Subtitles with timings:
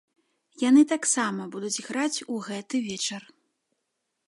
[0.61, 3.21] Яны таксама будуць граць у гэты вечар.